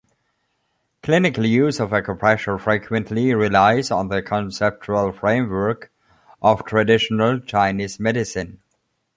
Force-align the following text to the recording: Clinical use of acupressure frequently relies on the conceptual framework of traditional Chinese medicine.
Clinical 1.03 1.45
use 1.45 1.79
of 1.79 1.91
acupressure 1.91 2.59
frequently 2.59 3.35
relies 3.35 3.91
on 3.91 4.07
the 4.07 4.23
conceptual 4.23 5.11
framework 5.11 5.91
of 6.41 6.65
traditional 6.65 7.39
Chinese 7.39 7.99
medicine. 7.99 8.59